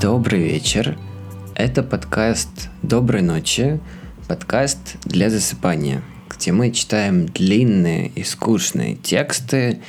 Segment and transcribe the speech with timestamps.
[0.00, 0.98] Добрый вечер.
[1.54, 3.78] Это подкаст «Доброй ночи»,
[4.26, 9.82] подкаст для засыпания, где мы читаем длинные и скучные тексты,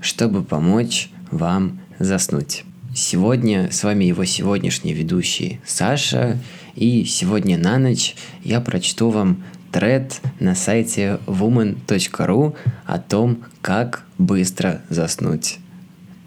[0.00, 2.64] чтобы помочь вам заснуть.
[2.92, 6.38] Сегодня с вами его сегодняшний ведущий Саша,
[6.74, 14.82] и сегодня на ночь я прочту вам тред на сайте woman.ru о том, как быстро
[14.88, 15.58] заснуть.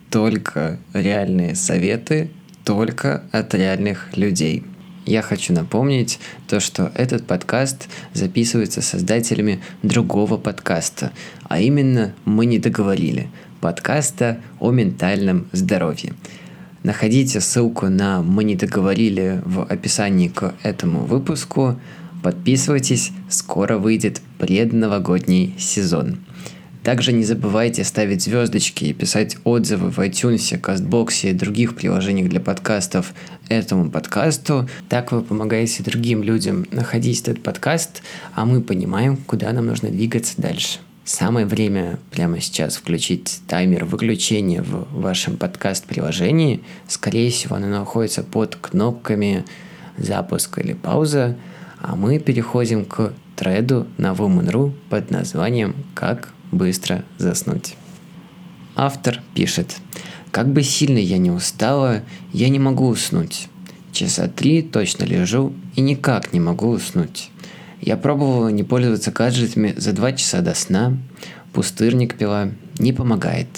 [0.10, 2.32] Только реальные советы,
[2.64, 4.64] только от реальных людей.
[5.06, 11.12] Я хочу напомнить то, что этот подкаст записывается создателями другого подкаста,
[11.44, 16.14] а именно «Мы не договорили» подкаста о ментальном здоровье.
[16.84, 21.80] Находите ссылку на «Мы не договорили» в описании к этому выпуску.
[22.22, 26.18] Подписывайтесь, скоро выйдет предновогодний сезон.
[26.84, 32.42] Также не забывайте ставить звездочки и писать отзывы в iTunes, CastBox и других приложениях для
[32.42, 33.14] подкастов
[33.48, 34.68] этому подкасту.
[34.90, 38.04] Так вы помогаете другим людям находить этот подкаст,
[38.36, 40.80] а мы понимаем, куда нам нужно двигаться дальше.
[41.06, 46.64] Самое время прямо сейчас включить таймер выключения в вашем подкаст-приложении.
[46.88, 49.44] Скорее всего, оно находится под кнопками
[49.98, 51.36] запуск или пауза,
[51.80, 57.76] а мы переходим к треду на Woman.ru под названием «Как быстро заснуть.
[58.76, 59.78] Автор пишет,
[60.32, 62.02] как бы сильно я не устала,
[62.32, 63.50] я не могу уснуть.
[63.92, 67.30] Часа три точно лежу и никак не могу уснуть.
[67.86, 70.98] Я пробовала не пользоваться гаджетами за два часа до сна,
[71.52, 73.50] пустырник пила, не помогает.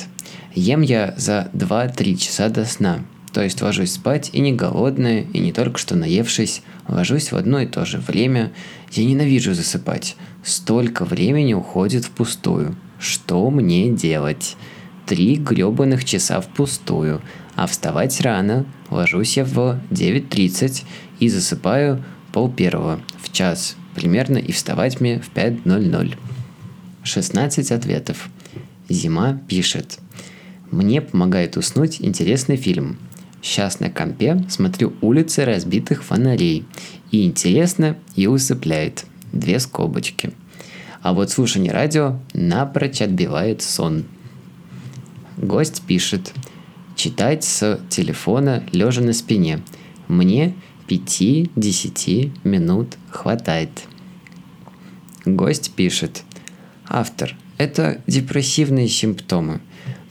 [0.56, 3.02] Ем я за 2-3 часа до сна,
[3.34, 7.60] то есть ложусь спать и не голодная, и не только что наевшись, ложусь в одно
[7.60, 8.52] и то же время.
[8.92, 10.16] Я ненавижу засыпать.
[10.44, 12.76] Столько времени уходит впустую.
[12.98, 14.58] Что мне делать?
[15.06, 17.22] Три гребаных часа впустую,
[17.56, 18.66] а вставать рано.
[18.90, 20.84] Ложусь я в 9.30
[21.20, 26.18] и засыпаю пол первого в час примерно и вставать мне в 5.00.
[27.04, 28.30] 16 ответов.
[28.90, 30.00] Зима пишет.
[30.72, 32.98] Мне помогает уснуть интересный фильм.
[33.42, 36.66] Сейчас на компе смотрю улицы разбитых фонарей.
[37.12, 39.06] И интересно, и усыпляет.
[39.32, 40.32] Две скобочки–
[41.06, 44.06] а вот слушание радио напрочь отбивает сон.
[45.38, 46.34] Гость пишет.
[46.96, 49.62] Читать с телефона лежа на спине.
[50.08, 50.56] Мне
[50.88, 53.70] 5-10 минут хватает.
[55.26, 56.24] Гость пишет.
[56.88, 57.36] Автор.
[57.58, 59.62] Это депрессивные симптомы.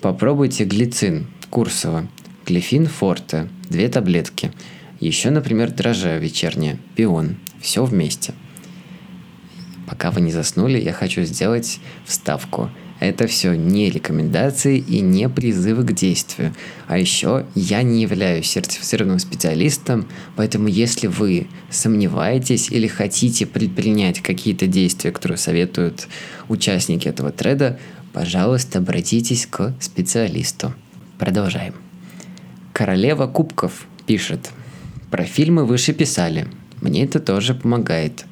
[0.01, 2.09] Попробуйте глицин Курсова.
[2.47, 3.49] Глифин Форте.
[3.71, 4.53] Две таблетки.
[5.01, 6.79] Еще, например, дрожжа вечерняя.
[6.97, 7.37] Пион.
[7.61, 8.35] Все вместе–
[9.87, 12.71] Пока вы не заснули, я хочу сделать вставку.
[13.05, 16.55] Это все не рекомендации и не призывы к действию.
[16.87, 24.67] А еще я не являюсь сертифицированным специалистом, поэтому если вы сомневаетесь или хотите предпринять какие-то
[24.67, 26.09] действия, которые советуют
[26.49, 27.79] участники этого треда,
[28.15, 30.73] пожалуйста, обратитесь к специалисту.
[31.19, 31.75] Продолжаем.
[32.73, 34.51] Королева кубков пишет.
[35.11, 36.49] Про фильмы выше писали.
[36.81, 38.25] Мне это тоже помогает.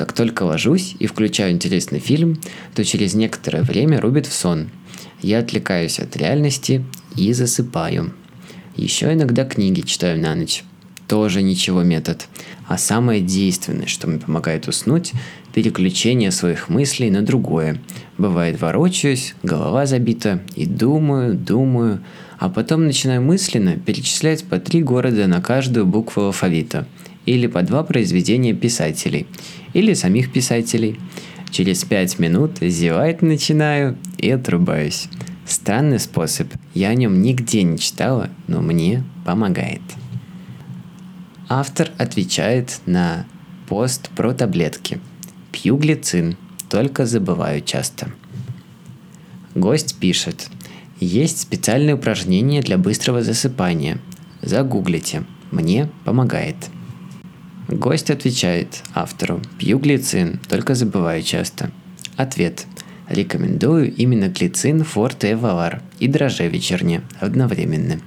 [0.00, 2.40] Как только ложусь и включаю интересный фильм,
[2.74, 4.70] то через некоторое время рубит в сон.
[5.20, 6.86] Я отвлекаюсь от реальности
[7.18, 8.14] и засыпаю.
[8.76, 10.64] Еще иногда книги читаю на ночь.
[11.06, 12.28] Тоже ничего метод.
[12.66, 15.12] А самое действенное, что мне помогает уснуть,
[15.52, 17.78] переключение своих мыслей на другое.
[18.16, 22.02] Бывает ворочаюсь, голова забита, и думаю, думаю,
[22.38, 26.88] а потом начинаю мысленно перечислять по три города на каждую букву алфавита–
[27.30, 29.26] или по два произведения писателей,
[29.72, 30.98] или самих писателей.
[31.50, 35.08] Через пять минут зевать начинаю и отрубаюсь.
[35.46, 39.80] Странный способ, я о нем нигде не читала, но мне помогает.
[41.48, 43.26] Автор отвечает на
[43.68, 44.98] пост про таблетки.
[45.52, 46.36] Пью глицин,
[46.68, 48.10] только забываю часто.
[49.54, 50.48] Гость пишет.
[50.98, 53.98] Есть специальные упражнения для быстрого засыпания.
[54.42, 55.22] Загуглите.
[55.52, 56.56] Мне помогает.
[57.70, 61.70] Гость отвечает автору «Пью глицин, только забываю часто».
[62.16, 62.66] Ответ
[63.08, 68.00] Рекомендую именно глицин Форте Эвалар и дрожжи вечерне одновременно.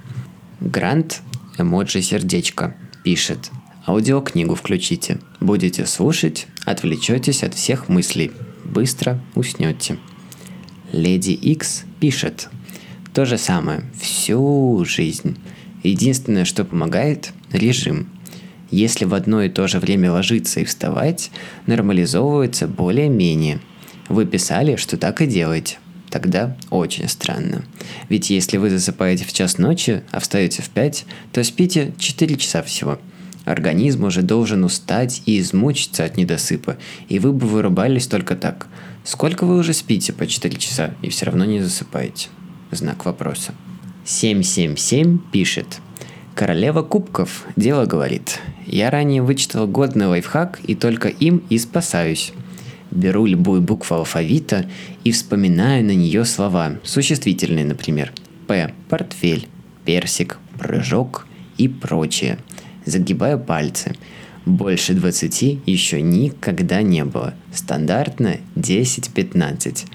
[0.60, 1.22] Грант,
[1.58, 3.50] эмоджи сердечко, пишет
[3.86, 5.18] Аудиокнигу включите.
[5.40, 8.32] Будете слушать, отвлечетесь от всех мыслей.
[8.64, 9.98] Быстро уснете.
[10.92, 12.48] Леди Икс пишет.
[13.14, 15.38] То же самое всю жизнь.
[15.82, 18.08] Единственное, что помогает– режим–
[18.74, 21.30] Если в одно и то же время ложиться и вставать,
[21.68, 23.60] нормализовывается более-менее.
[24.08, 25.78] Вы писали, что так и делаете.
[26.10, 27.64] Тогда очень странно.
[28.08, 32.64] Ведь если вы засыпаете в час ночи, а встаете в 5, то спите 4 часа
[32.64, 32.98] всего.
[33.44, 36.76] Организм уже должен устать и измучиться от недосыпа,
[37.08, 38.66] и вы бы вырубались только так.
[39.04, 42.26] Сколько вы уже спите по 4 часа и все равно не засыпаете?
[42.72, 43.54] Знак вопроса.
[44.04, 45.78] 777 пишет.
[46.34, 48.40] Королева кубков дело говорит.
[48.66, 52.32] Я ранее вычитал годный лайфхак и только им и спасаюсь.
[52.90, 54.66] Беру любую букву алфавита
[55.02, 58.12] и вспоминаю на нее слова, существительные, например.
[58.46, 59.48] П– портфель,
[59.84, 61.26] персик, прыжок
[61.58, 62.38] и прочее.
[62.86, 63.94] Загибаю пальцы.
[64.46, 67.34] Больше 20 еще никогда не было.
[67.52, 69.86] Стандартно 10-15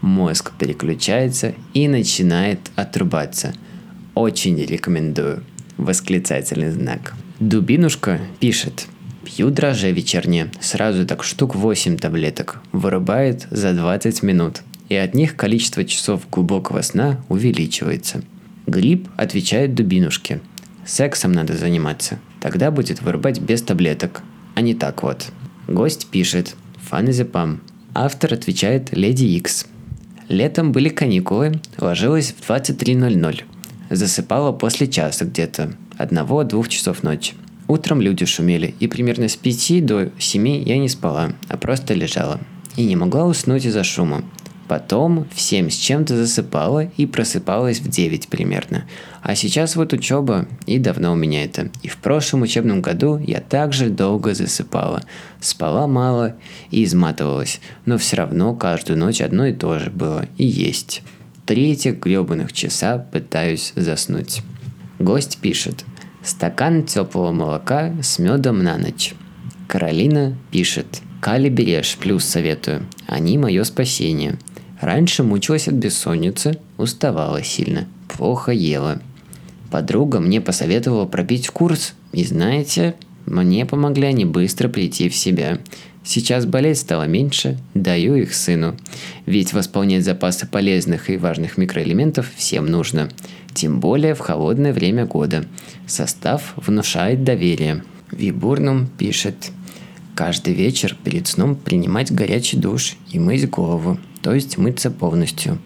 [0.00, 3.52] мозг переключается и начинает отрубаться.
[4.14, 5.42] Очень рекомендую.
[5.76, 7.14] Восклицательный знак.
[7.40, 8.86] Дубинушка пишет.
[9.22, 12.62] Пью дрожжи вечерние, сразу так штук 8 таблеток.
[12.72, 14.62] Вырубает за 20 минут.
[14.88, 18.22] И от них количество часов глубокого сна увеличивается.
[18.66, 20.40] Гриб отвечает дубинушке.
[20.86, 22.18] Сексом надо заниматься.
[22.40, 24.22] Тогда будет вырубать без таблеток.
[24.54, 25.26] А не так вот.
[25.68, 26.54] Гость пишет.
[26.88, 27.60] Фаназепам.
[27.92, 29.66] Автор отвечает Леди Икс.
[30.28, 33.42] Летом были каникулы, ложилась в 23.00.
[33.90, 37.34] Засыпала после часа где-то, одного-двух часов ночи.
[37.68, 42.40] Утром люди шумели, и примерно с 5 до 7 я не спала, а просто лежала.
[42.76, 44.22] И не могла уснуть из-за шума.
[44.68, 48.84] Потом в 7 с чем-то засыпала и просыпалась в 9 примерно.
[49.22, 51.70] А сейчас вот учеба, и давно у меня это.
[51.82, 55.02] И в прошлом учебном году я также долго засыпала.
[55.40, 56.36] Спала мало
[56.70, 61.02] и изматывалась, но все равно каждую ночь одно и то же было и есть.
[61.46, 64.42] Три этих гребаных часа пытаюсь заснуть.
[64.98, 65.84] Гость пишет.
[66.22, 69.14] Стакан теплого молока с медом на ночь.
[69.68, 71.02] Каролина пишет.
[71.20, 72.86] Кали берешь, плюс советую.
[73.06, 74.38] Они мое спасение.
[74.80, 79.00] Раньше мучилась от бессонницы, уставала сильно, плохо ела.
[79.70, 82.94] Подруга мне посоветовала пропить курс, и знаете,
[83.26, 85.58] мне помогли они быстро прийти в себя.
[86.06, 88.76] Сейчас болеть стало меньше, даю их сыну.
[89.26, 93.10] Ведь восполнять запасы полезных и важных микроэлементов всем нужно.
[93.52, 95.44] Тем более в холодное время года.
[95.86, 97.82] Состав внушает доверие.
[98.10, 99.50] Вибурнум пишет.
[100.14, 105.60] Каждый вечер перед сном принимать горячий душ и мыть голову то есть мыться полностью.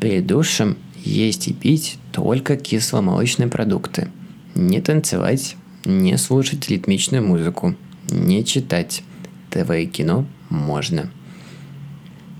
[0.00, 4.08] Перед душем есть и пить только кисломолочные продукты.
[4.54, 5.54] Не танцевать,
[5.84, 7.74] не слушать ритмичную музыку,
[8.10, 9.02] не читать.
[9.50, 11.10] ТВ и кино можно.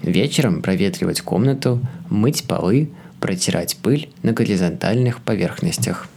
[0.02, 2.90] Вечером проветривать комнату, мыть полы,
[3.20, 6.08] протирать пыль на горизонтальных поверхностях.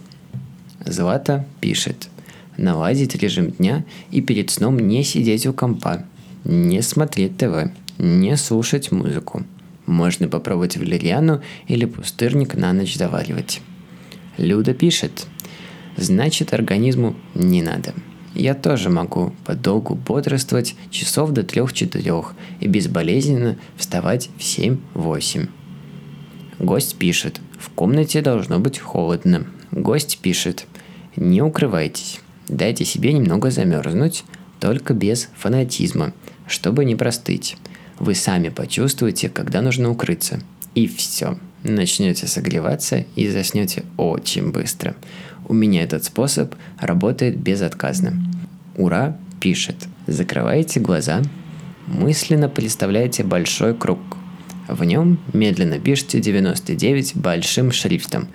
[0.86, 2.10] Злата пишет.
[2.58, 6.06] Наладить режим дня и перед сном не сидеть у компа,
[6.46, 9.44] не смотреть ТВ– не слушать музыку.
[9.86, 13.62] Можно попробовать валериану или пустырник на ночь заваривать.
[14.38, 15.28] Люда пишет.
[15.98, 17.94] Значит, организму не надо.
[18.34, 25.50] Я тоже могу подолгу бодрствовать часов до трех-четырех и безболезненно вставать в 7-8.
[26.60, 27.40] Гость пишет.
[27.60, 29.46] В комнате должно быть холодно.
[29.72, 30.66] Гость пишет.
[31.16, 32.20] Не укрывайтесь.
[32.48, 34.24] Дайте себе немного замерзнуть,
[34.60, 36.14] только без фанатизма,
[36.48, 37.58] чтобы не простыть.
[38.00, 40.42] Вы сами почувствуете, когда нужно укрыться.
[40.74, 41.38] И все.
[41.64, 44.96] Начнете согреваться и заснете очень быстро.
[45.48, 48.14] У меня этот способ работает безотказно.
[48.76, 49.76] Ура пишет.
[50.08, 51.22] Закрывайте глаза,
[51.88, 54.00] мысленно представляете большой круг.
[54.68, 58.28] В нем медленно пишите 99 большим шрифтом,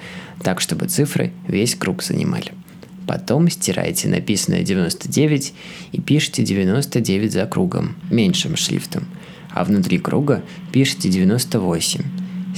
[0.42, 2.52] так чтобы цифры весь круг занимали.
[3.06, 5.54] Потом стираете написанное 99
[5.92, 9.06] и пишите 99 за кругом, меньшим шрифтом–
[9.50, 10.42] а внутри круга
[10.73, 12.02] пишите 98.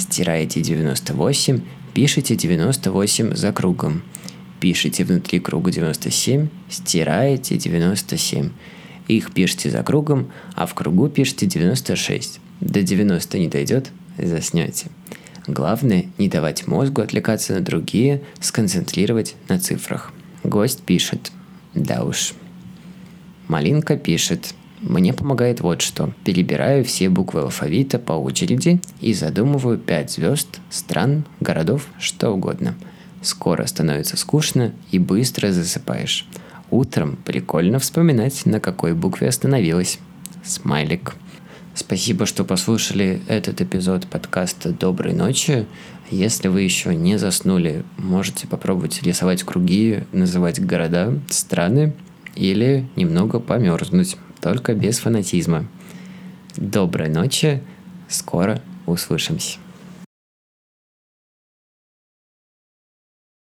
[0.01, 1.61] Стираете 98,
[1.93, 4.03] пишите 98 за кругом.
[4.59, 8.49] Пишите внутри круга 97, стираете 97.
[9.09, 12.41] Их пишите за кругом, а в кругу пишите 96.
[12.63, 14.87] До 90 не дойдет, заснете.
[15.47, 20.15] Главное не давать мозгу отвлекаться на другие, сконцентрировать на цифрах.
[20.45, 21.31] Гость пишет.
[21.75, 22.33] Да уж.
[23.49, 24.55] Малинка пишет.
[24.81, 26.13] Мне помогает вот что.
[26.25, 32.75] Перебираю все буквы алфавита по очереди и задумываю пять звезд, стран, городов, что угодно.
[33.21, 36.27] Скоро становится скучно и быстро засыпаешь.
[36.71, 39.99] Утром прикольно вспоминать, на какой букве остановилась.
[40.43, 41.15] Смайлик.
[41.75, 45.67] Спасибо, что послушали этот эпизод подкаста «Доброй ночи».
[46.11, 51.93] Если вы еще не заснули, можете попробовать рисовать круги, называть города, страны–
[52.35, 55.67] или немного померзнуть, только без фанатизма.
[56.57, 57.63] Доброй ночи,
[58.09, 59.59] скоро услышимся.